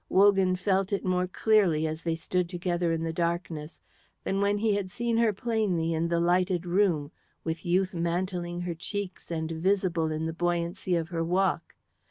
[0.09, 3.79] Wogan felt it more clearly as they stood together in the darkness
[4.23, 7.11] than when he had seen her plainly in the lighted room,
[7.43, 11.75] with youth mantling her cheeks and visible in the buoyancy of her walk.